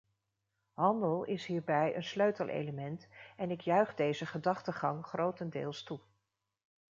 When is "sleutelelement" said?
2.03-3.07